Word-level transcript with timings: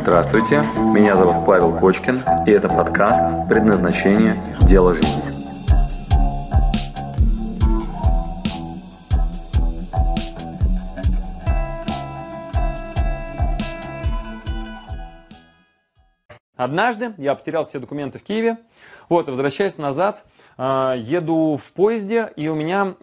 Здравствуйте, 0.00 0.62
меня 0.94 1.16
зовут 1.16 1.44
Павел 1.44 1.76
Кочкин, 1.76 2.22
и 2.46 2.50
это 2.52 2.68
подкаст 2.68 3.48
«Предназначение. 3.48 4.40
Дело 4.60 4.94
жизни». 4.94 5.22
Однажды 16.56 17.14
я 17.18 17.34
потерял 17.34 17.64
все 17.64 17.80
документы 17.80 18.20
в 18.20 18.22
Киеве, 18.22 18.58
вот, 19.08 19.28
возвращаясь 19.28 19.78
назад, 19.78 20.24
а, 20.56 20.94
еду 20.96 21.56
в 21.56 21.72
поезде, 21.72 22.32
и 22.36 22.48
у 22.48 22.54
меня 22.54 22.94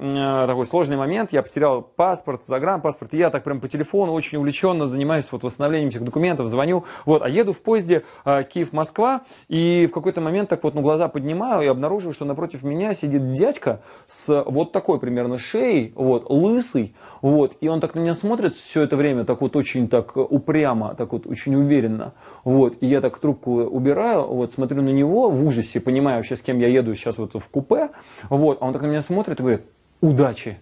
такой 0.48 0.66
сложный 0.66 0.98
момент, 0.98 1.34
я 1.34 1.42
потерял 1.42 1.82
паспорт, 1.82 2.42
загранпаспорт, 2.46 3.14
и 3.14 3.18
я 3.18 3.30
так 3.30 3.44
прям 3.44 3.60
по 3.60 3.68
телефону 3.68 4.14
очень 4.14 4.38
увлеченно 4.38 4.88
занимаюсь 4.88 5.32
вот 5.32 5.44
восстановлением 5.44 5.90
этих 5.90 6.04
документов, 6.04 6.48
звоню, 6.48 6.84
вот, 7.06 7.22
а 7.22 7.30
еду 7.30 7.54
в 7.54 7.62
поезде 7.62 8.04
а, 8.24 8.44
Киев-Москва, 8.44 9.22
и 9.48 9.88
в 9.90 9.94
какой-то 9.94 10.22
момент 10.22 10.50
так 10.50 10.64
вот, 10.64 10.76
ну, 10.76 10.82
глаза 10.82 11.08
поднимаю 11.08 11.64
и 11.64 11.68
обнаруживаю, 11.68 12.14
что 12.14 12.26
напротив 12.26 12.64
меня 12.64 12.94
сидит 12.94 13.34
дядька 13.34 13.82
с 14.08 14.44
вот 14.46 14.72
такой 14.72 15.00
примерно 15.00 15.40
шеей, 15.40 15.94
вот, 15.96 16.30
лысый, 16.30 16.96
вот, 17.22 17.58
и 17.62 17.68
он 17.68 17.80
так 17.80 17.96
на 17.96 18.02
меня 18.02 18.16
смотрит 18.16 18.54
все 18.54 18.82
это 18.82 18.96
время, 18.96 19.24
так 19.24 19.42
вот 19.42 19.56
очень 19.56 19.88
так 19.88 20.16
упрямо, 20.18 20.94
так 20.96 21.14
вот 21.14 21.26
очень 21.26 21.56
уверенно, 21.56 22.14
вот, 22.44 22.76
и 22.82 22.88
я 22.88 23.02
так 23.02 23.18
трубку 23.18 23.64
убираю, 23.64 24.28
вот, 24.28 24.52
смотрю 24.52 24.82
на 24.82 24.90
него 24.90 25.30
в 25.30 25.44
ужасе, 25.46 25.80
понимаю 25.80 25.95
вообще, 26.02 26.36
с 26.36 26.42
кем 26.42 26.60
я 26.60 26.68
еду 26.68 26.94
сейчас 26.96 27.18
вот 27.18 27.34
в 27.34 27.50
купе, 27.50 27.90
вот, 28.30 28.58
а 28.62 28.66
он 28.66 28.74
так 28.74 28.82
на 28.82 28.88
меня 28.88 29.02
смотрит 29.02 29.40
и 29.40 29.44
говорит, 29.44 29.66
удачи. 30.02 30.58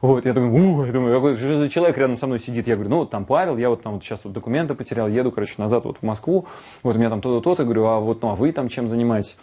Вот, 0.00 0.26
я 0.26 0.32
думаю, 0.32 0.86
я 0.86 0.92
думаю, 0.92 1.14
какой 1.16 1.36
же 1.36 1.68
человек 1.68 1.98
рядом 1.98 2.16
со 2.16 2.26
мной 2.28 2.38
сидит? 2.38 2.68
Я 2.68 2.76
говорю, 2.76 2.90
ну, 2.90 3.06
там 3.06 3.24
Павел, 3.24 3.56
я 3.56 3.68
вот 3.68 3.82
там 3.82 3.94
вот 3.94 4.04
сейчас 4.04 4.22
вот 4.22 4.32
документы 4.32 4.74
потерял, 4.74 5.08
еду, 5.08 5.32
короче, 5.32 5.54
назад 5.58 5.84
вот 5.84 5.98
в 5.98 6.02
Москву, 6.02 6.46
вот 6.84 6.94
у 6.94 6.98
меня 6.98 7.10
там 7.10 7.20
то-то, 7.20 7.42
то-то, 7.42 7.64
говорю, 7.64 7.86
а 7.86 7.98
вот, 7.98 8.22
ну, 8.22 8.30
а 8.30 8.36
вы 8.36 8.52
там 8.52 8.68
чем 8.68 8.88
занимаетесь? 8.88 9.36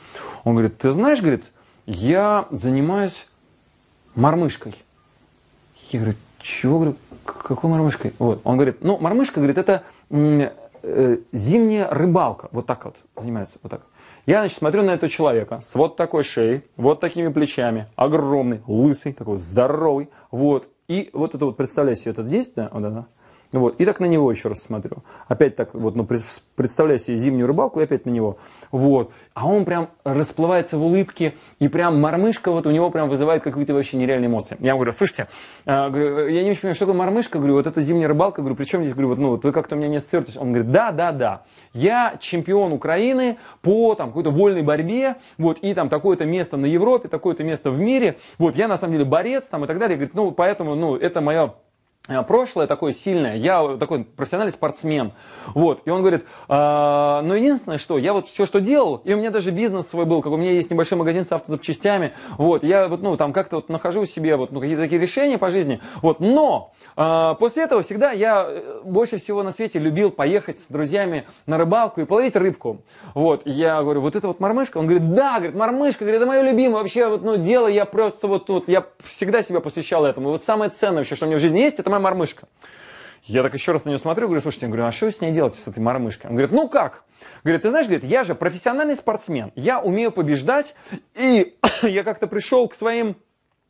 Он 0.46 0.54
говорит, 0.54 0.78
ты 0.78 0.92
знаешь, 0.92 1.20
говорит, 1.20 1.52
я 1.86 2.48
занимаюсь 2.52 3.28
мормышкой. 4.16 4.76
Я 5.90 6.00
говорю, 6.00 6.18
чего, 6.40 6.80
говорю, 6.80 6.96
какой 7.26 7.70
мормышкой? 7.70 8.14
Вот, 8.18 8.40
он 8.46 8.56
говорит, 8.56 8.78
ну, 8.82 8.98
мормышка, 8.98 9.42
говорит, 9.42 9.58
это 9.58 9.84
э, 10.10 11.18
зимняя 11.34 11.90
рыбалка, 11.90 12.48
вот 12.52 12.66
так 12.66 12.86
вот 12.86 12.96
занимается, 13.18 13.60
вот 13.62 13.72
так. 13.72 13.82
Я, 14.26 14.40
значит, 14.40 14.58
смотрю 14.58 14.82
на 14.82 14.92
этого 14.96 15.10
человека 15.10 15.62
с 15.62 15.76
вот 15.76 15.98
такой 15.98 16.24
шеей, 16.24 16.64
вот 16.78 17.00
такими 17.00 17.28
плечами, 17.32 17.88
огромный, 17.96 18.62
лысый, 18.66 19.14
такой 19.14 19.38
здоровый, 19.38 20.10
вот. 20.32 20.68
И 20.88 21.12
вот 21.14 21.36
это 21.36 21.46
вот, 21.46 21.58
представляете 21.58 22.02
себе 22.02 22.12
это 22.14 22.24
действие, 22.24 22.70
вот 22.72 22.84
это, 22.84 23.06
вот. 23.52 23.80
И 23.80 23.86
так 23.86 24.00
на 24.00 24.06
него 24.06 24.30
еще 24.32 24.50
раз 24.50 24.64
смотрю. 24.64 24.98
Опять 25.28 25.56
так 25.56 25.74
вот, 25.74 25.96
ну, 25.96 26.08
представляю 26.56 27.00
себе 27.00 27.16
зимнюю 27.18 27.48
рыбалку 27.48 27.80
и 27.80 27.84
опять 27.84 28.06
на 28.06 28.10
него. 28.10 28.38
Вот. 28.72 29.12
А 29.34 29.48
он 29.48 29.66
прям 29.66 29.90
расплывается 30.04 30.78
в 30.78 30.84
улыбке, 30.84 31.36
и 31.60 31.68
прям 31.68 32.00
мормышка 32.00 32.52
вот 32.52 32.68
у 32.68 32.72
него 32.72 32.90
прям 32.90 33.10
вызывает 33.10 33.44
какие-то 33.44 33.74
вообще 33.74 33.98
нереальные 33.98 34.28
эмоции. 34.28 34.58
Я 34.60 34.76
говорю, 34.76 34.94
слушайте, 34.94 35.28
говорю, 35.66 36.28
я 36.28 36.44
не 36.44 36.52
очень 36.52 36.62
понимаю, 36.62 36.76
что 36.76 36.86
такое 36.86 36.98
мормышка, 36.98 37.38
говорю, 37.38 37.56
вот 37.56 37.68
это 37.68 37.82
зимняя 37.82 38.08
рыбалка, 38.08 38.42
говорю, 38.42 38.56
причем 38.56 38.82
здесь, 38.82 38.94
говорю, 38.94 39.10
вот, 39.10 39.20
ну, 39.20 39.30
вот 39.30 39.44
вы 39.44 39.52
как-то 39.52 39.76
меня 39.76 39.90
не 39.90 39.98
ассоциируетесь. 39.98 40.38
Он 40.38 40.54
говорит, 40.54 40.72
да, 40.72 40.92
да, 40.92 41.12
да, 41.12 41.44
я 41.74 42.18
чемпион 42.20 42.72
Украины 42.72 43.38
по 43.62 43.96
там 43.96 44.08
какой-то 44.08 44.32
вольной 44.32 44.62
борьбе, 44.62 45.16
вот, 45.38 45.60
и 45.60 45.74
там 45.74 45.90
такое-то 45.90 46.26
место 46.26 46.58
на 46.58 46.66
Европе, 46.66 47.10
такое-то 47.10 47.44
место 47.44 47.72
в 47.72 47.80
мире, 47.80 48.18
вот, 48.38 48.56
я 48.56 48.68
на 48.68 48.78
самом 48.78 48.94
деле 48.94 49.06
борец 49.06 49.44
там 49.50 49.64
и 49.66 49.68
так 49.68 49.80
далее. 49.80 49.98
Говорит, 49.98 50.16
ну, 50.16 50.32
поэтому, 50.32 50.76
ну, 50.76 50.96
это 50.96 51.22
мое 51.22 51.56
прошлое 52.28 52.68
такое 52.68 52.94
сильное, 52.94 53.36
я 53.36 53.78
такой 53.78 54.04
профессиональный 54.04 54.54
спортсмен, 54.54 55.14
вот, 55.48 55.82
и 55.86 55.90
он 55.90 56.02
говорит, 56.02 56.26
а, 56.48 57.22
но 57.24 57.36
единственное, 57.36 57.80
что 57.80 57.98
я 57.98 58.14
вот 58.14 58.28
все, 58.28 58.46
что 58.46 58.62
делал, 58.62 59.02
и 59.04 59.14
у 59.14 59.18
меня 59.18 59.32
даже 59.32 59.50
бизнес 59.50 59.88
свой 59.88 60.06
был, 60.06 60.22
как 60.22 60.32
у 60.32 60.38
меня 60.38 60.52
есть 60.52 60.70
небольшой 60.70 61.00
магазин 61.00 61.26
с 61.26 61.32
автозапчастями, 61.32 62.14
вот, 62.38 62.64
я 62.64 62.88
вот, 62.88 63.02
ну, 63.02 63.18
там 63.18 63.34
как-то 63.34 63.58
вот 63.58 63.70
нахожу 63.70 64.06
себе 64.06 64.36
вот, 64.36 64.52
ну, 64.52 64.60
какие-то 64.60 64.84
такие 64.84 65.02
решения 65.02 65.40
по 65.40 65.50
жизни, 65.50 65.82
вот, 66.04 66.20
но 66.20 66.74
а, 66.96 67.34
после 67.36 67.64
этого 67.64 67.82
всегда 67.82 68.12
я 68.12 68.46
э, 68.48 68.82
больше 68.84 69.18
всего 69.18 69.42
на 69.42 69.52
свете 69.52 69.80
любил 69.80 70.12
поехать 70.12 70.60
с 70.60 70.68
друзьями 70.68 71.26
на 71.48 71.58
рыбалку 71.58 72.02
и 72.02 72.06
половить 72.06 72.36
рыбку, 72.36 72.84
вот, 73.16 73.42
я 73.46 73.82
говорю, 73.82 74.02
вот 74.02 74.16
это 74.16 74.28
вот 74.28 74.40
мормышка, 74.40 74.78
он 74.78 74.86
говорит, 74.86 75.14
да, 75.16 75.38
говорит, 75.38 75.56
мормышка, 75.56 76.06
говорит, 76.06 76.22
это 76.22 76.28
мое 76.30 76.44
любимое 76.44 76.82
вообще, 76.82 77.08
вот, 77.08 77.24
ну, 77.24 77.38
дело, 77.38 77.66
я 77.66 77.86
просто 77.86 78.28
вот, 78.28 78.48
вот, 78.50 78.70
я 78.70 78.86
всегда 79.04 79.42
себя 79.42 79.60
посвящал 79.60 80.06
этому, 80.06 80.30
вот 80.30 80.44
самое 80.44 80.70
ценное 80.70 81.00
вообще, 81.00 81.16
что 81.16 81.26
у 81.26 81.30
меня 81.30 81.40
в 81.40 81.42
жизни 81.42 81.62
есть, 81.62 81.80
это 81.80 81.95
моя 82.00 82.04
мормышка. 82.04 82.48
Я 83.24 83.42
так 83.42 83.54
еще 83.54 83.72
раз 83.72 83.86
на 83.86 83.90
нее 83.90 83.98
смотрю, 83.98 84.28
говорю, 84.28 84.42
слушайте, 84.42 84.68
я 84.68 84.72
говорю, 84.72 84.86
а 84.86 84.92
что 84.92 85.08
вы 85.08 85.12
с 85.12 85.20
ней 85.20 85.32
делаете, 85.32 85.58
с 85.58 85.68
этой 85.68 85.80
мормышкой? 85.80 86.30
Он 86.30 86.36
говорит, 86.36 86.52
ну 86.52 86.70
как? 86.70 87.04
Говорит, 87.44 87.64
ты 87.64 87.70
знаешь, 87.70 87.88
говорит, 87.88 88.04
я 88.04 88.24
же 88.24 88.36
профессиональный 88.36 88.96
спортсмен, 88.96 89.52
я 89.56 89.82
умею 89.82 90.12
побеждать, 90.12 90.76
и 91.16 91.58
я 91.82 92.04
как-то 92.04 92.28
пришел 92.28 92.68
к 92.68 92.76
своим 92.76 93.18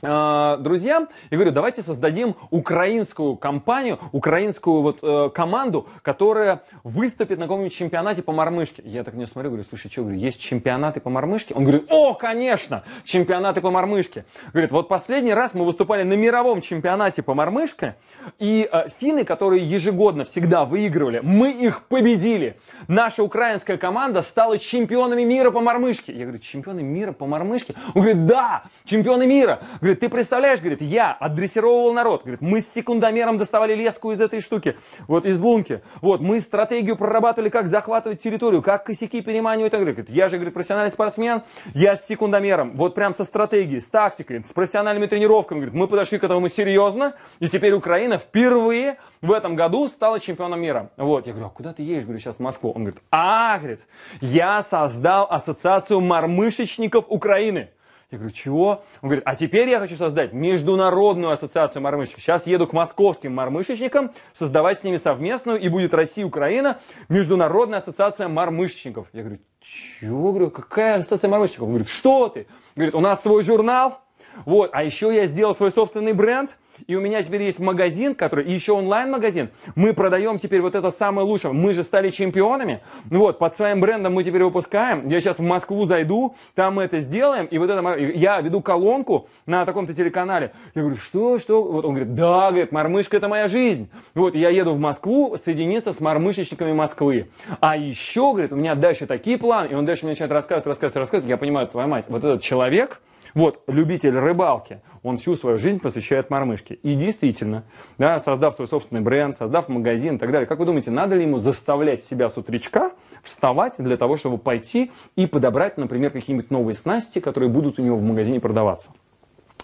Э, 0.05 0.57
друзьям 0.59 1.09
и 1.29 1.35
говорю, 1.35 1.51
давайте 1.51 1.81
создадим 1.81 2.35
украинскую 2.51 3.35
компанию, 3.35 3.99
украинскую 4.11 4.81
вот 4.81 4.99
э, 5.01 5.29
команду, 5.33 5.87
которая 6.03 6.61
выступит 6.83 7.39
на 7.39 7.45
каком-нибудь 7.45 7.73
чемпионате 7.73 8.21
по 8.21 8.31
мормышке. 8.31 8.83
Я 8.85 9.03
так 9.03 9.15
на 9.15 9.19
него 9.19 9.27
смотрю, 9.27 9.49
говорю, 9.51 9.65
слушай, 9.67 9.89
что, 9.91 10.01
говорю, 10.01 10.17
есть 10.17 10.39
чемпионаты 10.39 10.99
по 10.99 11.09
мормышке? 11.09 11.55
Он 11.55 11.63
говорит, 11.63 11.87
о, 11.89 12.13
конечно, 12.13 12.83
чемпионаты 13.03 13.61
по 13.61 13.71
мормышке. 13.71 14.25
Говорит, 14.53 14.71
вот 14.71 14.87
последний 14.87 15.33
раз 15.33 15.53
мы 15.53 15.65
выступали 15.65 16.03
на 16.03 16.13
мировом 16.13 16.61
чемпионате 16.61 17.23
по 17.23 17.33
мормышке, 17.33 17.95
и 18.37 18.69
э, 18.71 18.89
финны, 18.89 19.25
которые 19.25 19.67
ежегодно 19.67 20.23
всегда 20.23 20.65
выигрывали, 20.65 21.21
мы 21.23 21.51
их 21.51 21.87
победили. 21.87 22.59
Наша 22.87 23.23
украинская 23.23 23.77
команда 23.77 24.21
стала 24.21 24.59
чемпионами 24.59 25.23
мира 25.23 25.49
по 25.49 25.61
мормышке. 25.61 26.13
Я 26.13 26.25
говорю, 26.25 26.39
чемпионы 26.39 26.83
мира 26.83 27.11
по 27.11 27.25
мормышке? 27.25 27.73
Он 27.95 28.03
говорит, 28.03 28.25
да, 28.27 28.63
чемпионы 28.85 29.25
мира. 29.25 29.61
Говорит, 29.81 29.94
ты 29.95 30.09
представляешь, 30.09 30.59
говорит, 30.59 30.81
я 30.81 31.11
отдрессировал 31.11 31.93
народ. 31.93 32.21
Говорит, 32.23 32.41
мы 32.41 32.61
с 32.61 32.71
секундомером 32.71 33.37
доставали 33.37 33.75
леску 33.75 34.11
из 34.11 34.21
этой 34.21 34.41
штуки, 34.41 34.77
вот 35.07 35.25
из 35.25 35.41
лунки. 35.41 35.81
Вот, 36.01 36.21
мы 36.21 36.41
стратегию 36.41 36.95
прорабатывали, 36.95 37.49
как 37.49 37.67
захватывать 37.67 38.21
территорию, 38.21 38.61
как 38.61 38.85
косяки 38.85 39.21
переманивать. 39.21 39.73
Говорит, 39.73 40.09
я 40.09 40.27
же, 40.27 40.35
говорит, 40.35 40.53
профессиональный 40.53 40.91
спортсмен, 40.91 41.43
я 41.73 41.95
с 41.95 42.05
секундомером, 42.05 42.75
вот 42.75 42.95
прям 42.95 43.13
со 43.13 43.23
стратегией, 43.23 43.79
с 43.79 43.87
тактикой, 43.87 44.41
с 44.43 44.53
профессиональными 44.53 45.05
тренировками. 45.05 45.59
Говорит, 45.59 45.75
мы 45.75 45.87
подошли 45.87 46.17
к 46.17 46.23
этому 46.23 46.49
серьезно, 46.49 47.15
и 47.39 47.47
теперь 47.47 47.73
Украина 47.73 48.17
впервые 48.17 48.97
в 49.21 49.31
этом 49.31 49.55
году 49.55 49.87
стала 49.87 50.19
чемпионом 50.19 50.61
мира. 50.61 50.91
Вот, 50.97 51.27
я 51.27 51.33
говорю, 51.33 51.47
а 51.47 51.49
куда 51.49 51.73
ты 51.73 51.83
едешь, 51.83 52.03
говорю, 52.03 52.19
сейчас 52.19 52.35
в 52.35 52.39
Москву? 52.39 52.71
Он 52.71 52.83
говорит, 52.83 53.01
а, 53.11 53.57
говорит, 53.57 53.81
я 54.21 54.61
создал 54.61 55.27
ассоциацию 55.29 56.01
мормышечников 56.01 57.05
Украины. 57.09 57.69
Я 58.11 58.19
говорю, 58.19 58.33
чего? 58.33 58.83
Он 59.01 59.09
говорит, 59.09 59.23
а 59.25 59.35
теперь 59.35 59.67
я 59.69 59.79
хочу 59.79 59.95
создать 59.95 60.31
международную 60.31 61.33
ассоциацию 61.33 61.81
мормышечников. 61.81 62.23
Сейчас 62.23 62.47
еду 62.47 62.67
к 62.67 62.73
московским 62.73 63.33
мормышечникам, 63.33 64.11
создавать 64.31 64.79
с 64.79 64.83
ними 64.83 64.97
совместную, 64.97 65.59
и 65.59 65.67
будет 65.69 65.93
Россия, 65.93 66.25
Украина, 66.25 66.79
международная 67.09 67.79
ассоциация 67.79 68.27
мормышечников. 68.27 69.07
Я 69.11 69.23
говорю, 69.23 69.39
чего? 69.59 70.31
Говорю, 70.31 70.51
какая 70.51 70.97
ассоциация 70.99 71.29
мормышечников? 71.29 71.67
Он 71.67 71.73
говорит, 71.73 71.89
что 71.89 72.29
ты? 72.29 72.47
Говорит, 72.75 72.93
у 72.93 72.99
нас 72.99 73.23
свой 73.23 73.43
журнал, 73.43 73.99
вот, 74.45 74.71
а 74.73 74.83
еще 74.83 75.13
я 75.15 75.25
сделал 75.27 75.55
свой 75.55 75.71
собственный 75.71 76.13
бренд, 76.13 76.57
и 76.87 76.95
у 76.95 77.01
меня 77.01 77.21
теперь 77.23 77.43
есть 77.43 77.59
магазин, 77.59 78.15
который, 78.15 78.45
и 78.45 78.51
еще 78.51 78.73
онлайн-магазин. 78.73 79.49
Мы 79.75 79.93
продаем 79.93 80.37
теперь 80.39 80.61
вот 80.61 80.75
это 80.75 80.91
самое 80.91 81.25
лучшее. 81.25 81.53
Мы 81.53 81.73
же 81.73 81.83
стали 81.83 82.09
чемпионами. 82.09 82.81
Вот, 83.05 83.39
под 83.39 83.55
своим 83.55 83.79
брендом 83.79 84.13
мы 84.13 84.23
теперь 84.23 84.43
выпускаем. 84.43 85.07
Я 85.07 85.19
сейчас 85.19 85.39
в 85.39 85.43
Москву 85.43 85.85
зайду, 85.85 86.35
там 86.53 86.75
мы 86.75 86.83
это 86.83 86.99
сделаем. 86.99 87.45
И 87.45 87.57
вот 87.57 87.69
это, 87.69 87.97
я 87.97 88.41
веду 88.41 88.61
колонку 88.61 89.27
на 89.45 89.65
таком-то 89.65 89.93
телеканале. 89.93 90.51
Я 90.73 90.81
говорю, 90.81 90.97
что, 90.97 91.39
что? 91.39 91.63
Вот 91.63 91.85
он 91.85 91.95
говорит, 91.95 92.13
да, 92.13 92.49
говорит, 92.49 92.71
мормышка 92.71 93.17
это 93.17 93.27
моя 93.27 93.47
жизнь. 93.47 93.89
Вот, 94.13 94.35
я 94.35 94.49
еду 94.49 94.73
в 94.73 94.79
Москву 94.79 95.37
соединиться 95.43 95.93
с 95.93 95.99
мормышечниками 95.99 96.73
Москвы. 96.73 97.29
А 97.61 97.77
еще, 97.77 98.31
говорит, 98.31 98.51
у 98.51 98.57
меня 98.57 98.75
дальше 98.75 99.07
такие 99.07 99.37
планы. 99.37 99.69
И 99.69 99.73
он 99.75 99.85
дальше 99.85 100.03
мне 100.03 100.11
начинает 100.11 100.31
рассказывать, 100.31 100.67
рассказывать, 100.67 100.95
рассказывать. 100.97 101.29
Я 101.29 101.37
понимаю, 101.37 101.67
твоя 101.67 101.87
мать, 101.87 102.05
вот 102.09 102.23
этот 102.23 102.41
человек, 102.41 103.01
вот, 103.35 103.61
любитель 103.67 104.17
рыбалки, 104.17 104.81
он 105.03 105.17
всю 105.17 105.35
свою 105.35 105.59
жизнь 105.59 105.81
посвящает 105.81 106.29
мормышке. 106.29 106.75
И 106.75 106.95
действительно, 106.95 107.65
да, 107.97 108.17
создав 108.19 108.55
свой 108.55 108.67
собственный 108.67 109.01
бренд, 109.01 109.35
создав 109.35 109.67
магазин 109.67 110.15
и 110.15 110.17
так 110.17 110.31
далее, 110.31 110.47
как 110.47 110.57
вы 110.57 110.65
думаете, 110.65 110.89
надо 110.89 111.15
ли 111.15 111.23
ему 111.23 111.39
заставлять 111.39 112.01
себя 112.01 112.29
с 112.29 112.37
утречка 112.37 112.93
вставать 113.21 113.73
для 113.77 113.97
того, 113.97 114.15
чтобы 114.15 114.37
пойти 114.37 114.91
и 115.17 115.27
подобрать, 115.27 115.77
например, 115.77 116.11
какие-нибудь 116.11 116.49
новые 116.49 116.75
снасти, 116.75 117.19
которые 117.19 117.49
будут 117.49 117.77
у 117.77 117.83
него 117.83 117.97
в 117.97 118.01
магазине 118.01 118.39
продаваться? 118.39 118.91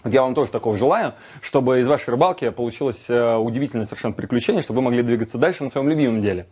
Я 0.04 0.22
вам 0.22 0.34
тоже 0.34 0.50
такого 0.50 0.76
желаю, 0.76 1.14
чтобы 1.40 1.80
из 1.80 1.86
вашей 1.86 2.10
рыбалки 2.10 2.50
получилось 2.50 3.08
э, 3.08 3.36
удивительное 3.36 3.86
совершенно 3.86 4.12
приключение, 4.12 4.62
чтобы 4.62 4.80
вы 4.80 4.84
могли 4.84 5.02
двигаться 5.02 5.38
дальше 5.38 5.64
на 5.64 5.70
своем 5.70 5.88
любимом 5.88 6.20
деле. 6.20 6.46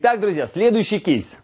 Так, 0.00 0.20
друзья, 0.20 0.46
следующий 0.46 1.00
кейс. 1.00 1.40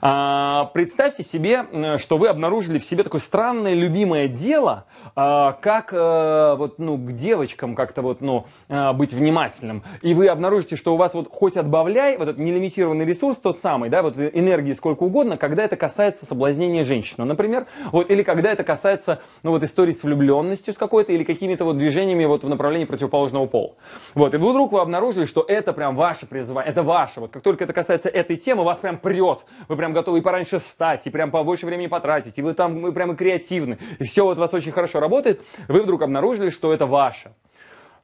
А, 0.00 0.70
представьте 0.74 1.22
себе, 1.22 1.98
что 1.98 2.16
вы 2.16 2.28
обнаружили 2.28 2.78
в 2.78 2.84
себе 2.84 3.02
такое 3.02 3.20
странное 3.20 3.74
любимое 3.74 4.28
дело, 4.28 4.86
а, 5.14 5.52
как 5.52 5.92
э, 5.92 6.54
вот, 6.58 6.78
ну, 6.78 6.98
к 6.98 7.12
девочкам 7.12 7.74
как-то 7.74 8.02
вот, 8.02 8.20
ну, 8.20 8.46
а, 8.68 8.92
быть 8.92 9.12
внимательным. 9.12 9.82
И 10.02 10.12
вы 10.12 10.28
обнаружите, 10.28 10.76
что 10.76 10.92
у 10.92 10.96
вас 10.96 11.14
вот 11.14 11.28
хоть 11.30 11.56
отбавляй, 11.56 12.18
вот 12.18 12.28
этот 12.28 12.38
нелимитированный 12.38 13.06
ресурс 13.06 13.38
тот 13.38 13.58
самый, 13.58 13.88
да, 13.88 14.02
вот 14.02 14.18
энергии 14.18 14.74
сколько 14.74 15.04
угодно, 15.04 15.36
когда 15.38 15.64
это 15.64 15.76
касается 15.76 16.26
соблазнения 16.26 16.84
женщины, 16.84 17.24
например, 17.24 17.66
вот, 17.92 18.10
или 18.10 18.22
когда 18.22 18.52
это 18.52 18.62
касается, 18.62 19.20
ну, 19.42 19.52
вот 19.52 19.62
истории 19.62 19.92
с 19.92 20.02
влюбленностью 20.02 20.74
с 20.74 20.76
какой-то, 20.76 21.12
или 21.12 21.24
какими-то 21.24 21.64
вот 21.64 21.78
движениями 21.78 22.26
вот 22.26 22.44
в 22.44 22.48
направлении 22.48 22.84
противоположного 22.84 23.46
пола. 23.46 23.74
Вот, 24.14 24.34
и 24.34 24.36
вдруг 24.36 24.72
вы 24.72 24.80
обнаружили, 24.80 25.24
что 25.24 25.44
это 25.48 25.72
прям 25.72 25.96
ваше 25.96 26.26
призвание, 26.26 26.70
это 26.70 26.82
ваше. 26.82 27.20
Вот 27.20 27.30
как 27.30 27.42
только 27.42 27.64
это 27.64 27.72
касается 27.72 28.08
этой 28.10 28.36
темы, 28.36 28.64
вас 28.64 28.78
прям 28.78 28.98
прет. 28.98 29.46
Вы 29.68 29.76
прям 29.76 29.92
готовы 29.92 30.18
и 30.18 30.22
пораньше 30.22 30.58
встать, 30.58 31.06
и 31.06 31.10
прям 31.10 31.30
побольше 31.30 31.66
времени 31.66 31.86
потратить, 31.86 32.38
и 32.38 32.42
вы 32.42 32.54
там 32.54 32.80
вы 32.80 32.90
и 32.90 33.16
креативны, 33.16 33.78
и 33.98 34.04
все 34.04 34.24
вот 34.24 34.38
у 34.38 34.40
вас 34.40 34.54
очень 34.54 34.72
хорошо 34.72 35.00
работает, 35.00 35.40
вы 35.68 35.82
вдруг 35.82 36.02
обнаружили, 36.02 36.50
что 36.50 36.72
это 36.72 36.86
ваше. 36.86 37.32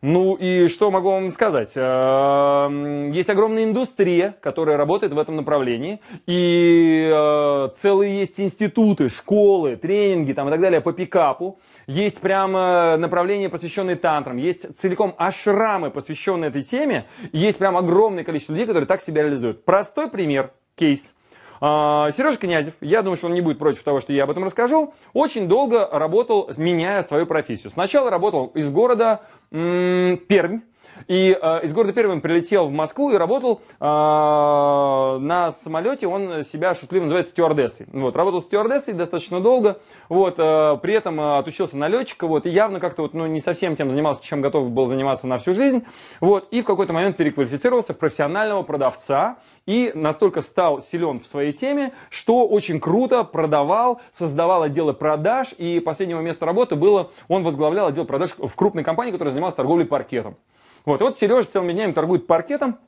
Ну 0.05 0.35
и 0.35 0.67
что 0.67 0.91
могу 0.91 1.11
вам 1.11 1.31
сказать? 1.31 1.75
Э, 1.77 3.11
есть 3.15 3.31
огромная 3.31 3.63
индустрия, 3.63 4.35
которая 4.41 4.77
работает 4.77 5.13
в 5.13 5.19
этом 5.19 5.37
направлении. 5.37 6.01
И 6.27 7.09
э, 7.09 7.69
целые 7.77 8.19
есть 8.19 8.41
институты, 8.41 9.11
школы, 9.11 9.77
тренинги 9.77 10.33
там, 10.33 10.49
и 10.49 10.51
так 10.51 10.61
далее 10.61 10.81
по 10.81 10.93
пикапу. 10.93 11.61
Есть 11.87 12.21
прямо 12.21 12.97
направления, 12.97 13.49
посвященные 13.49 13.95
тантрам. 13.95 14.39
Есть 14.39 14.77
целиком 14.77 15.15
ашрамы, 15.19 15.93
посвященные 15.93 16.49
этой 16.49 16.63
теме. 16.63 17.07
И 17.31 17.39
есть 17.39 17.59
прям 17.59 17.77
огромное 17.77 18.25
количество 18.25 18.55
людей, 18.55 18.67
которые 18.67 18.89
так 18.89 19.03
себя 19.03 19.23
реализуют. 19.23 19.65
Простой 19.65 20.11
пример, 20.11 20.51
кейс. 20.75 21.15
А, 21.65 22.11
Сережа 22.11 22.39
Князев, 22.39 22.75
я 22.81 23.03
думаю, 23.03 23.17
что 23.17 23.29
он 23.29 23.35
не 23.35 23.41
будет 23.41 23.61
против 23.61 23.85
того, 23.85 24.01
что 24.01 24.13
я 24.13 24.25
об 24.25 24.33
этом 24.33 24.43
расскажу, 24.43 24.95
очень 25.13 25.47
долго 25.47 25.89
работал, 25.93 26.51
меняя 26.57 27.05
свою 27.05 27.25
профессию. 27.25 27.71
Сначала 27.71 28.11
работал 28.11 28.47
из 28.47 28.69
города 28.69 29.21
Пермь, 29.51 30.63
и 31.07 31.37
э, 31.41 31.65
из 31.65 31.73
города 31.73 31.93
Пермь 31.93 32.21
прилетел 32.21 32.67
в 32.67 32.73
Москву 32.73 33.11
и 33.11 33.17
работал 33.17 33.61
э, 33.81 33.85
на 33.85 35.51
самолете. 35.53 36.07
Он 36.07 36.45
себя 36.45 36.75
шутливо 36.75 37.05
называет 37.05 37.29
стюардессой. 37.29 37.87
Вот, 37.93 38.17
работал 38.17 38.43
стюардессой 38.43 38.95
достаточно 38.95 39.41
долго. 39.41 39.79
Вот, 40.09 40.35
э, 40.39 40.79
при 40.83 40.95
этом 40.95 41.21
э, 41.21 41.39
отучился 41.39 41.77
на 41.77 41.89
летчика. 41.89 42.27
Вот, 42.27 42.47
и 42.47 42.51
явно 42.51 42.81
как-то 42.81 43.03
вот, 43.03 43.15
ну, 43.15 43.27
не 43.27 43.41
совсем 43.41 43.77
тем 43.77 43.91
занимался, 43.91 44.25
чем 44.25 44.41
готов 44.41 44.71
был 44.71 44.89
заниматься 44.89 45.27
на 45.27 45.39
всю 45.39 45.55
жизнь. 45.55 45.85
Вот, 46.21 46.49
и 46.51 46.63
в 46.63 46.65
какой-то 46.65 46.93
момент 46.93 47.17
переквалифицировался 47.17 47.95
в 47.95 47.99
профессионального 47.99 48.63
продавца. 48.63 49.39
И 49.67 49.93
настолько 49.95 50.43
стал 50.43 50.83
силен 50.83 51.21
в 51.21 51.27
своей 51.27 51.53
теме, 51.53 51.93
что 52.11 52.47
очень 52.47 52.81
круто 52.81 53.25
продавал, 53.25 54.01
создавал 54.13 54.63
отделы 54.63 54.93
продаж. 54.95 55.49
И 55.59 55.81
последнего 55.81 56.21
места 56.21 56.47
работы 56.47 56.77
было, 56.77 57.11
он 57.29 57.45
возглавлял 57.45 57.87
отдел 57.87 58.05
продаж 58.05 58.31
в 58.39 58.55
крупной 58.57 58.85
компании, 58.85 59.13
которая 59.13 59.33
занималась 59.33 59.55
торговлей 59.55 59.87
паркетом. 59.87 60.37
Вот, 60.85 61.01
и 61.01 61.05
вот 61.05 61.19
Сережа 61.19 61.49
целыми 61.49 61.73
днями 61.73 61.93
торгует 61.93 62.27
паркетом, 62.27 62.79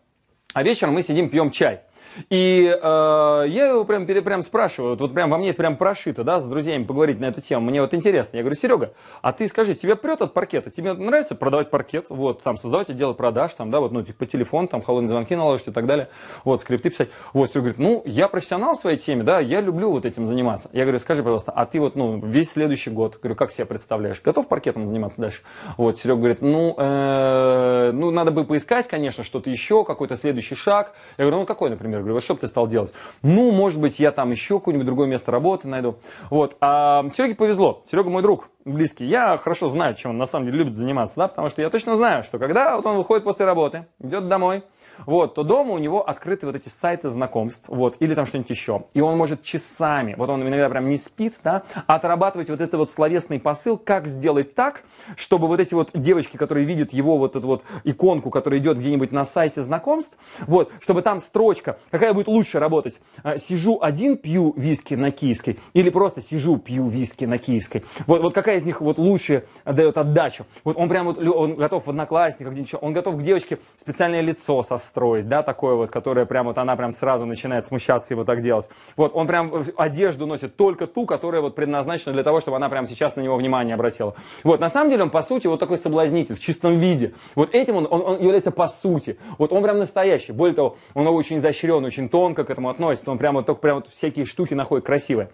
а 0.53 0.63
вечером 0.63 0.95
мы 0.95 1.03
сидим, 1.03 1.29
пьем 1.29 1.51
чай. 1.51 1.83
И 2.31 2.67
э, 2.67 3.45
я 3.49 3.67
его 3.67 3.85
прям, 3.85 4.07
прям 4.07 4.43
спрашиваю, 4.43 4.91
вот, 4.93 5.01
вот 5.01 5.15
прям 5.15 5.31
во 5.31 5.39
мне 5.39 5.51
это 5.51 5.59
прям 5.59 5.77
прошито, 5.77 6.25
да, 6.25 6.41
с 6.41 6.47
друзьями 6.47 6.85
поговорить 6.85 7.21
на 7.21 7.27
эту 7.27 7.41
тему. 7.41 7.67
Мне 7.67 7.81
вот 7.81 7.95
интересно. 7.95 8.37
Я 8.37 8.43
говорю, 8.43 8.57
Серега, 8.57 8.95
а 9.23 9.33
ты 9.33 9.49
скажи, 9.49 9.75
тебе 9.75 9.97
прет 9.97 10.23
от 10.23 10.35
паркета? 10.35 10.71
Тебе 10.71 10.93
нравится 10.93 11.35
продавать 11.35 11.71
паркет? 11.71 12.07
Вот, 12.09 12.43
там, 12.43 12.57
создавать 12.57 12.91
отдел 12.91 13.15
продаж, 13.15 13.53
там, 13.55 13.71
да, 13.71 13.81
вот, 13.81 13.93
ну, 13.93 14.03
типа, 14.03 14.21
по 14.21 14.27
телефону, 14.27 14.69
там, 14.69 14.83
холодные 14.83 15.09
звонки 15.09 15.35
наложить 15.35 15.69
и 15.69 15.73
так 15.73 15.87
далее. 15.87 16.09
Вот, 16.45 16.61
скрипты 16.61 16.91
писать. 16.91 17.09
Вот, 17.33 17.51
Серега 17.51 17.71
говорит, 17.71 17.79
ну, 17.79 18.03
я 18.05 18.29
профессионал 18.29 18.75
в 18.75 18.79
своей 18.79 18.99
теме, 18.99 19.23
да, 19.23 19.41
я 19.41 19.61
люблю 19.61 19.91
вот 19.91 20.05
этим 20.05 20.27
заниматься. 20.27 20.69
Я 20.73 20.83
говорю, 20.83 20.99
скажи, 20.99 21.23
пожалуйста, 21.23 21.53
а 21.53 21.67
ты 21.67 21.81
вот, 21.81 21.97
ну, 21.97 22.19
весь 22.21 22.51
следующий 22.51 22.91
год, 22.91 23.19
говорю, 23.21 23.37
как 23.37 23.53
себя 23.53 23.67
представляешь? 23.67 24.21
Готов 24.23 24.49
паркетом 24.49 24.87
заниматься 24.87 25.21
дальше? 25.21 25.43
Вот, 25.77 25.99
Серега 25.99 26.19
говорит, 26.19 26.43
ну, 26.43 26.75
э, 26.77 27.91
ну, 27.93 28.11
надо 28.11 28.31
бы 28.31 28.45
поискать, 28.45 28.89
конечно, 28.89 29.25
что-то 29.25 29.51
еще, 29.51 29.85
какой-то 29.85 30.17
следующий 30.17 30.55
шаг. 30.55 30.93
Я 31.19 31.25
говорю, 31.25 31.41
ну, 31.41 31.47
какой, 31.47 31.71
например? 31.71 31.94
Я 31.95 32.01
говорю, 32.01 32.15
вот 32.15 32.25
что 32.25 32.35
бы 32.35 32.41
ты 32.41 32.47
стал 32.47 32.67
делать. 32.67 32.93
Ну, 33.23 33.53
может 33.53 33.81
быть, 33.81 33.99
я 33.99 34.13
там 34.13 34.31
еще 34.31 34.59
какое-нибудь 34.59 34.87
другое 34.87 35.07
место 35.09 35.31
работы 35.31 35.69
найду. 35.69 35.97
Вот. 36.31 36.57
А 36.61 37.09
Сереге 37.11 37.35
повезло. 37.35 37.83
Серега 37.85 38.11
мой 38.11 38.23
друг 38.23 38.51
близкий. 38.65 39.07
Я 39.07 39.37
хорошо 39.37 39.69
знаю, 39.69 39.95
чем 39.95 40.13
он 40.13 40.19
на 40.19 40.27
самом 40.27 40.47
деле 40.47 40.59
любит 40.59 40.75
заниматься, 40.75 41.17
да, 41.17 41.29
потому 41.29 41.49
что 41.49 41.63
я 41.63 41.71
точно 41.71 41.97
знаю, 41.97 42.23
что 42.23 42.39
когда 42.39 42.77
вот 42.77 42.87
он 42.87 42.97
выходит 42.97 43.25
после 43.25 43.47
работы, 43.47 43.87
идет 44.01 44.29
домой, 44.29 44.65
вот, 45.07 45.35
то 45.35 45.43
дома 45.43 45.73
у 45.73 45.79
него 45.79 46.09
открыты 46.09 46.47
вот 46.47 46.57
эти 46.57 46.69
сайты 46.69 47.09
знакомств, 47.09 47.69
вот, 47.69 47.97
или 48.01 48.15
там 48.15 48.25
что-нибудь 48.27 48.51
еще. 48.51 48.85
И 48.95 49.01
он 49.01 49.17
может 49.17 49.43
часами, 49.43 50.15
вот 50.17 50.31
он 50.31 50.43
иногда 50.43 50.69
прям 50.69 50.87
не 50.89 50.97
спит, 50.97 51.35
да, 51.43 51.63
отрабатывать 51.87 52.51
вот 52.51 52.61
этот 52.61 52.75
вот 52.75 52.91
словесный 52.91 53.41
посыл, 53.41 53.77
как 53.79 54.07
сделать 54.07 54.55
так, 54.55 54.83
чтобы 55.17 55.47
вот 55.49 55.61
эти 55.61 55.75
вот 55.75 55.91
девочки, 55.95 56.37
которые 56.37 56.67
видят 56.67 56.93
его 56.93 57.19
вот 57.19 57.37
эту 57.37 57.47
вот 57.47 57.65
иконку, 57.85 58.31
которая 58.31 58.61
идет 58.61 58.79
где-нибудь 58.79 59.13
на 59.13 59.25
сайте 59.25 59.63
знакомств, 59.63 60.17
вот, 60.47 60.73
чтобы 60.81 61.03
там 61.03 61.21
строчка, 61.21 61.79
какая 61.91 62.13
будет 62.13 62.29
лучше 62.29 62.59
работать, 62.59 63.01
а, 63.23 63.39
сижу 63.39 63.79
один, 63.81 64.17
пью 64.17 64.55
виски 64.57 64.95
на 64.95 65.11
киевской, 65.11 65.59
или 65.73 65.91
просто 65.91 66.21
сижу, 66.21 66.59
пью 66.59 66.89
виски 66.89 67.25
на 67.25 67.39
киевской. 67.39 67.85
Вот, 68.07 68.23
вот 68.23 68.35
какая 68.35 68.59
из 68.59 68.65
них 68.65 68.81
вот 68.81 68.99
лучше 68.99 69.45
дает 69.65 69.99
отдачу. 69.99 70.47
Вот 70.65 70.77
он 70.77 70.89
прям 70.89 71.07
вот, 71.07 71.19
он 71.19 71.57
готов 71.57 71.87
в 71.87 71.91
одноклассниках, 71.91 72.55
он 72.81 72.93
готов 72.93 73.17
к 73.17 73.23
девочке 73.23 73.59
специальное 73.77 74.21
лицо 74.21 74.63
со 74.63 74.79
строить, 74.85 75.29
да, 75.29 75.43
такое 75.43 75.75
вот, 75.75 75.91
которое 75.91 76.27
прям 76.27 76.47
вот 76.47 76.59
она 76.59 76.77
прям 76.77 76.93
сразу 76.93 77.27
начинает 77.27 77.67
смущаться 77.67 78.15
и 78.15 78.17
вот 78.17 78.27
так 78.27 78.41
делать. 78.41 78.69
Вот, 78.97 79.13
он 79.15 79.27
прям 79.27 79.53
одежду 79.77 80.27
носит 80.27 80.57
только 80.57 80.87
ту, 80.87 81.07
которая 81.07 81.41
вот 81.41 81.55
предназначена 81.55 82.13
для 82.13 82.23
того, 82.23 82.41
чтобы 82.41 82.57
она 82.57 82.69
прям 82.69 82.87
сейчас 82.87 83.17
на 83.17 83.21
него 83.21 83.37
внимание 83.37 83.75
обратила. 83.75 84.15
Вот, 84.45 84.61
на 84.61 84.69
самом 84.69 84.91
деле 84.91 85.03
он, 85.05 85.11
по 85.11 85.23
сути, 85.23 85.47
вот 85.47 85.61
такой 85.61 85.79
соблазнитель 85.79 86.35
в 86.35 86.41
чистом 86.41 86.79
виде. 86.79 87.15
Вот 87.35 87.55
этим 87.55 87.77
он, 87.77 87.89
он, 87.91 88.03
он 88.03 88.21
является 88.21 88.51
по 88.51 88.69
сути. 88.69 89.19
Вот 89.39 89.53
он 89.53 89.63
прям 89.63 89.79
настоящий. 89.79 90.33
Более 90.33 90.55
того, 90.55 90.77
он 90.95 91.07
очень 91.09 91.39
изощрен, 91.39 91.85
очень 91.85 92.09
тонко 92.09 92.45
к 92.45 92.51
этому 92.51 92.69
относится. 92.69 93.11
Он 93.11 93.19
прям 93.19 93.35
вот, 93.35 93.47
только 93.47 93.61
прям 93.61 93.77
вот 93.77 93.89
всякие 93.89 94.27
штуки 94.27 94.55
находит 94.55 94.87
красивые. 94.87 95.31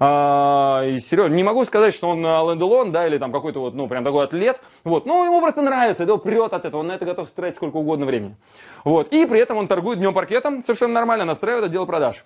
А, 0.00 0.84
Серега, 0.98 1.28
не 1.28 1.42
могу 1.42 1.64
сказать, 1.64 1.94
что 1.94 2.08
он 2.08 2.24
Ален 2.26 2.58
Делон, 2.58 2.92
да, 2.92 3.06
или 3.06 3.18
там 3.18 3.32
какой-то 3.32 3.60
вот, 3.60 3.74
ну, 3.74 3.88
прям 3.88 4.04
такой 4.04 4.24
атлет. 4.24 4.60
Вот, 4.84 5.06
ну, 5.06 5.24
ему 5.24 5.40
просто 5.40 5.62
нравится, 5.62 6.04
его 6.04 6.18
прет 6.18 6.52
от 6.52 6.64
этого, 6.64 6.80
он 6.80 6.88
на 6.88 6.92
это 6.92 7.04
готов 7.04 7.28
тратить 7.30 7.56
сколько 7.56 7.76
угодно 7.76 8.06
времени. 8.06 8.36
Вот. 8.88 9.08
И 9.12 9.26
при 9.26 9.38
этом 9.38 9.58
он 9.58 9.68
торгует 9.68 9.98
днем 9.98 10.14
паркетом 10.14 10.64
совершенно 10.64 10.94
нормально, 10.94 11.26
настраивает 11.26 11.66
отдел 11.66 11.84
продаж. 11.84 12.24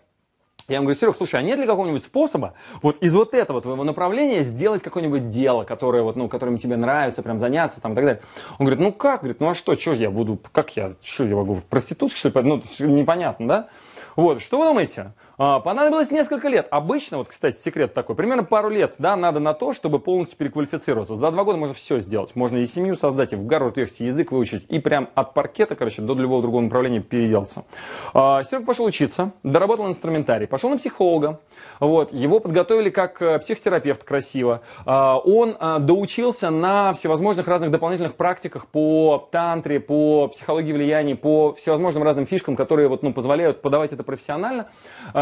Я 0.69 0.77
ему 0.77 0.85
говорю, 0.85 1.01
Серег, 1.01 1.17
слушай, 1.17 1.35
а 1.35 1.43
нет 1.43 1.59
ли 1.59 1.67
какого-нибудь 1.67 2.05
способа 2.05 2.55
вот 2.83 2.99
из 2.99 3.17
вот 3.17 3.35
этого 3.35 3.61
твоего 3.61 3.83
направления 3.83 4.45
сделать 4.45 4.81
какое-нибудь 4.81 5.27
дело, 5.27 5.65
которое 5.65 6.05
вот, 6.05 6.15
ну, 6.15 6.29
которым 6.29 6.59
тебе 6.59 6.77
нравится, 6.77 7.25
прям 7.25 7.41
заняться 7.41 7.81
там 7.81 7.95
и 7.95 7.95
так 7.97 8.05
далее? 8.05 8.23
Он 8.61 8.67
говорит, 8.67 8.79
ну 8.79 8.93
как? 8.93 9.23
Говорит, 9.23 9.41
ну 9.41 9.51
а 9.51 9.57
что, 9.57 9.75
что 9.75 9.93
я 9.93 10.09
буду, 10.13 10.39
как 10.53 10.77
я, 10.77 10.93
что 11.03 11.25
я 11.25 11.35
могу, 11.35 11.57
в 11.57 11.65
проститутке, 11.65 12.17
что 12.17 12.29
ли? 12.29 12.49
Ну, 12.49 12.63
непонятно, 12.79 13.49
да? 13.49 13.69
Вот, 14.15 14.41
что 14.41 14.59
вы 14.59 14.67
думаете? 14.67 15.15
А, 15.39 15.61
понадобилось 15.61 16.11
несколько 16.11 16.49
лет. 16.49 16.69
Обычно, 16.71 17.19
вот, 17.19 17.29
кстати, 17.29 17.57
секрет 17.57 17.95
такой, 17.95 18.15
примерно 18.15 18.45
пару 18.45 18.69
лет, 18.69 18.95
да, 18.99 19.17
надо 19.17 19.41
на 19.41 19.55
то, 19.55 19.73
чтобы 19.73 19.99
полностью 19.99 20.37
переквалифицироваться. 20.37 21.17
За 21.17 21.31
два 21.31 21.45
года 21.45 21.59
можно 21.59 21.75
все 21.75 22.01
сделать. 22.01 22.37
Можно 22.37 22.59
и 22.59 22.67
семью 22.67 22.97
создать, 22.97 23.33
и 23.33 23.37
в 23.37 23.47
Гарвард 23.47 23.77
уехать, 23.77 24.01
и 24.01 24.07
язык 24.07 24.33
выучить, 24.33 24.67
и 24.69 24.79
прям 24.79 25.09
от 25.15 25.35
паркета, 25.35 25.75
короче, 25.75 26.03
до 26.03 26.15
любого 26.15 26.43
другого 26.43 26.63
направления 26.63 27.01
переделаться. 27.01 27.65
А, 28.13 28.43
Серега 28.45 28.67
пошел 28.67 28.85
учиться, 28.85 29.33
доработал 29.43 29.89
инструментарий, 29.89 30.47
пошел 30.47 30.71
на 30.71 30.79
психолога, 30.79 31.41
вот, 31.81 32.13
его 32.13 32.41
подготовили 32.41 32.91
как 32.91 33.21
э, 33.23 33.39
психотерапевт 33.39 34.05
красиво. 34.05 34.63
А, 34.85 35.19
он 35.19 35.57
а, 35.59 35.79
доучился 35.79 36.51
на 36.51 36.93
всевозможных 36.93 37.47
разных 37.47 37.71
дополнительных 37.71 38.15
практиках 38.15 38.67
по 38.67 39.29
тантре, 39.33 39.81
по 39.81 40.29
психологии 40.29 40.73
влияния, 40.73 41.17
по 41.17 41.55
всевозможным 41.55 42.03
разным 42.03 42.27
фишкам, 42.27 42.57
которые 42.57 42.89
вот, 42.89 43.03
ну, 43.03 43.13
позволяют 43.13 43.63
подавать 43.63 43.93
это 43.93 44.03
профессионально. 44.03 44.69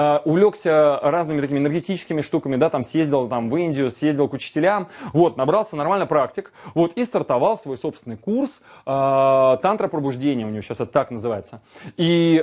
А, 0.00 0.22
увлекся 0.24 0.98
разными 1.02 1.42
такими 1.42 1.58
энергетическими 1.58 2.22
штуками, 2.22 2.56
да, 2.56 2.70
там 2.70 2.84
съездил 2.84 3.28
там, 3.28 3.50
в 3.50 3.56
Индию, 3.56 3.90
съездил 3.90 4.28
к 4.28 4.32
учителям, 4.32 4.88
вот, 5.12 5.36
набрался 5.36 5.76
нормально 5.76 6.06
практик, 6.06 6.52
вот, 6.74 6.94
и 6.94 7.04
стартовал 7.04 7.58
свой 7.58 7.76
собственный 7.76 8.16
курс 8.16 8.62
тантра 8.84 9.88
пробуждения, 9.88 10.46
у 10.46 10.48
него 10.48 10.62
сейчас 10.62 10.80
это 10.80 10.90
так 10.90 11.10
называется. 11.10 11.60
И, 11.96 12.42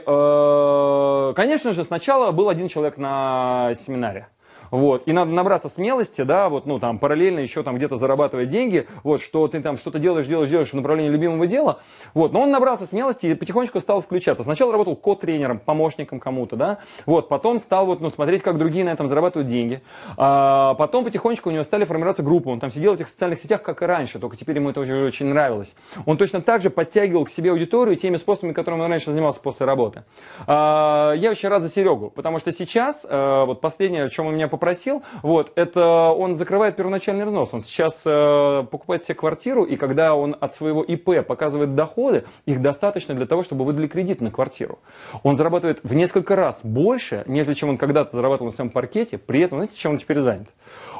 конечно 1.35 1.73
же, 1.73 1.83
сначала 1.83 2.31
был 2.31 2.49
один 2.49 2.67
человек 2.67 2.97
на 2.97 3.73
семинаре. 3.75 4.27
Вот. 4.71 5.03
И 5.05 5.13
надо 5.13 5.31
набраться 5.31 5.69
смелости, 5.69 6.21
да, 6.21 6.49
вот, 6.49 6.65
ну, 6.65 6.79
там, 6.79 6.99
параллельно 6.99 7.39
еще 7.39 7.63
там 7.63 7.75
где-то 7.75 7.95
зарабатывать 7.95 8.47
деньги, 8.47 8.87
вот, 9.03 9.21
что 9.21 9.47
ты 9.47 9.61
там 9.61 9.77
что-то 9.77 9.99
делаешь, 9.99 10.27
делаешь, 10.27 10.49
делаешь 10.49 10.69
в 10.69 10.73
направлении 10.73 11.09
любимого 11.09 11.47
дела. 11.47 11.79
Вот. 12.13 12.33
Но 12.33 12.41
он 12.41 12.51
набрался 12.51 12.85
смелости 12.85 13.27
и 13.27 13.33
потихонечку 13.33 13.79
стал 13.79 14.01
включаться. 14.01 14.43
Сначала 14.43 14.71
работал 14.71 14.95
код-тренером, 14.95 15.59
помощником 15.59 16.19
кому-то, 16.19 16.55
да, 16.55 16.79
вот, 17.05 17.29
потом 17.29 17.59
стал 17.59 17.85
вот, 17.85 18.01
ну, 18.01 18.09
смотреть, 18.09 18.41
как 18.41 18.57
другие 18.57 18.85
на 18.85 18.89
этом 18.89 19.07
зарабатывают 19.07 19.49
деньги. 19.49 19.81
А 20.17 20.73
потом 20.75 21.05
потихонечку 21.05 21.49
у 21.49 21.51
него 21.51 21.63
стали 21.63 21.85
формироваться 21.85 22.23
группы. 22.23 22.49
Он 22.49 22.59
там 22.59 22.69
сидел 22.69 22.93
в 22.93 22.95
этих 22.95 23.09
социальных 23.09 23.39
сетях, 23.39 23.61
как 23.61 23.81
и 23.81 23.85
раньше, 23.85 24.19
только 24.19 24.37
теперь 24.37 24.57
ему 24.57 24.69
это 24.69 24.81
очень, 24.81 25.03
очень 25.03 25.27
нравилось. 25.27 25.75
Он 26.05 26.17
точно 26.17 26.41
так 26.41 26.61
же 26.61 26.69
подтягивал 26.69 27.25
к 27.25 27.29
себе 27.29 27.51
аудиторию 27.51 27.95
теми 27.95 28.17
способами, 28.17 28.53
которыми 28.53 28.81
он 28.81 28.89
раньше 28.89 29.11
занимался 29.11 29.39
после 29.39 29.65
работы. 29.65 30.03
А, 30.45 31.13
я 31.13 31.31
очень 31.31 31.49
рад 31.49 31.61
за 31.61 31.69
Серегу, 31.69 32.09
потому 32.09 32.39
что 32.39 32.51
сейчас, 32.51 33.05
а, 33.09 33.45
вот 33.45 33.61
последнее, 33.61 34.05
о 34.05 34.09
чем 34.09 34.27
он 34.27 34.35
меня 34.35 34.47
попросил, 34.57 35.03
вот, 35.21 35.51
это 35.55 36.09
он 36.09 36.35
закрывает 36.35 36.75
первоначальный 36.75 37.25
взнос. 37.25 37.53
Он 37.53 37.61
сейчас 37.61 38.03
а, 38.05 38.63
покупает 38.63 39.03
себе 39.03 39.13
квартиру, 39.13 39.63
и 39.63 39.75
когда 39.75 40.15
он 40.15 40.35
от 40.39 40.55
своего 40.55 40.83
ИП 40.83 41.25
показывает 41.25 41.75
доходы, 41.75 42.25
их 42.45 42.61
достаточно 42.61 43.13
для 43.13 43.27
того, 43.27 43.43
чтобы 43.43 43.65
выдали 43.65 43.87
кредит 43.87 44.19
на 44.19 44.31
квартиру. 44.31 44.79
Он 45.21 45.35
зарабатывает 45.35 45.79
в 45.83 45.93
несколько 45.93 46.35
раз 46.35 46.61
больше, 46.63 47.23
нежели 47.27 47.53
чем 47.53 47.69
он 47.69 47.77
когда-то 47.77 48.15
зарабатывал 48.15 48.49
на 48.49 48.55
своем 48.55 48.71
паркете, 48.71 49.19
при 49.19 49.41
этом, 49.41 49.59
знаете, 49.59 49.75
чем 49.77 49.91
он 49.91 49.97
теперь 49.99 50.19
занят? 50.19 50.47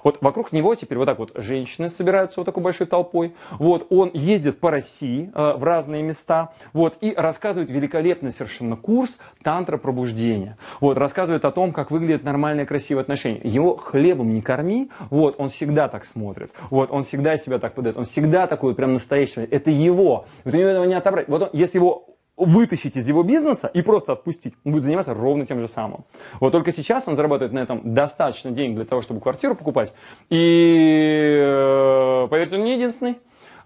Вот 0.04 0.18
вокруг 0.22 0.51
него 0.51 0.75
теперь 0.75 0.98
вот 0.98 1.06
так 1.06 1.20
вот 1.20 1.32
женщины 1.36 1.89
собираются 1.89 2.39
вот 2.39 2.46
такой 2.46 2.63
большой 2.63 2.88
толпой. 2.88 3.36
Вот 3.60 3.88
он 3.89 4.12
ездит 4.13 4.60
по 4.60 4.72
России 4.72 5.32
э, 5.34 5.54
в 5.56 5.63
разные 5.63 6.04
места. 6.04 6.54
Вот 6.74 6.98
и 7.01 7.13
рассказывает 7.13 7.70
великолепный 7.70 8.32
совершенно 8.32 8.75
курс 8.75 9.20
тантра 9.44 9.77
пробуждения. 9.77 10.58
Вот 10.82 10.98
рассказывает 10.98 11.46
о 11.46 11.51
том, 11.51 11.72
как 11.72 11.92
выглядит 11.92 12.24
нормальное 12.24 12.66
красивое 12.66 13.01
отношение. 13.01 13.42
Его 13.44 13.77
хлебом 13.77 14.34
не 14.34 14.42
корми. 14.42 14.92
Вот 15.10 15.36
он 15.39 15.50
всегда 15.50 15.88
так 15.88 16.06
смотрит. 16.06 16.51
Вот 16.70 16.92
он 16.92 17.04
всегда 17.04 17.38
себя 17.38 17.60
так 17.60 17.74
подает. 17.74 17.98
Он 17.98 18.06
всегда 18.06 18.48
такой 18.48 18.75
прям 18.75 18.94
настоящий. 18.94 19.42
Это 19.42 19.72
его. 19.72 20.25
Вот 20.44 20.54
у 20.54 20.58
него 20.58 20.70
этого 20.70 20.86
не 20.86 20.94
отобрать. 20.94 21.27
Вот 21.27 21.42
он, 21.44 21.50
если 21.54 21.77
его 21.77 22.16
вытащить 22.38 22.96
из 22.96 23.08
его 23.08 23.24
бизнеса 23.24 23.67
и 23.67 23.82
просто 23.82 24.13
отпустить. 24.13 24.53
Он 24.63 24.72
будет 24.72 24.84
заниматься 24.84 25.13
ровно 25.13 25.46
тем 25.46 25.60
же 25.60 25.67
самым. 25.67 26.06
Вот 26.39 26.51
только 26.51 26.72
сейчас 26.72 27.08
он 27.08 27.15
зарабатывает 27.15 27.51
на 27.51 27.60
этом 27.60 27.94
достаточно 27.94 28.51
денег 28.51 28.75
для 28.75 28.86
того, 28.86 29.01
чтобы 29.01 29.20
квартиру 29.20 29.56
покупать. 29.56 29.91
И, 30.29 31.39
э, 31.41 32.27
поверьте, 32.29 32.56
он 32.56 32.63
не 32.63 32.75
единственный. 32.75 33.17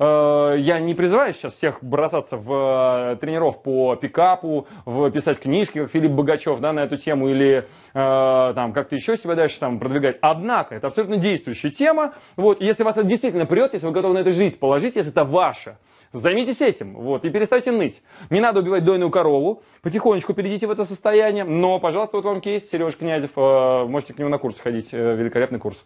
Э, 0.02 0.56
я 0.58 0.80
не 0.80 0.96
призываю 0.96 1.32
сейчас 1.32 1.54
всех 1.54 1.84
бросаться 1.84 2.36
в 2.36 3.14
э, 3.14 3.16
тренеров 3.18 3.62
по 3.62 3.96
пикапу, 3.96 4.68
в 4.86 5.12
писать 5.12 5.40
книжки, 5.40 5.80
как 5.80 5.92
Филипп 5.92 6.12
Богачев, 6.12 6.60
да, 6.60 6.74
на 6.74 6.80
эту 6.80 6.98
тему, 6.98 7.30
или 7.30 7.68
там 7.94 8.72
как-то 8.74 8.96
еще 8.96 9.18
себя 9.18 9.36
дальше 9.36 9.60
там 9.60 9.78
продвигать. 9.78 10.18
Однако, 10.22 10.76
это 10.76 10.88
абсолютно 10.88 11.18
действующая 11.18 11.70
тема. 11.70 12.14
Вот, 12.38 12.62
если 12.62 12.84
вас 12.84 12.98
это 12.98 13.06
действительно 13.06 13.46
прет, 13.46 13.74
если 13.74 13.86
вы 13.86 13.92
готовы 13.92 14.14
на 14.14 14.20
эту 14.20 14.32
жизнь 14.32 14.58
положить, 14.58 14.96
если 14.96 15.12
это 15.12 15.26
ваше, 15.26 15.78
Займитесь 16.14 16.60
этим, 16.60 16.94
вот, 16.94 17.24
и 17.24 17.30
перестаньте 17.30 17.72
ныть. 17.72 18.04
Не 18.30 18.42
надо 18.42 18.60
убивать 18.60 18.84
дойную 18.84 19.10
корову, 19.10 19.64
потихонечку 19.82 20.34
перейдите 20.34 20.68
в 20.68 20.72
это 20.72 20.84
состояние, 20.84 21.46
но, 21.46 21.80
пожалуйста, 21.80 22.18
вот 22.18 22.26
вам 22.26 22.42
кейс, 22.42 22.70
Сереж 22.70 22.98
Князев, 22.98 23.32
э, 23.38 23.86
можете 23.86 24.14
к 24.14 24.20
нему 24.20 24.30
на 24.30 24.38
курс 24.38 24.60
ходить, 24.60 24.90
э, 24.94 25.16
великолепный 25.16 25.60
курс. 25.60 25.86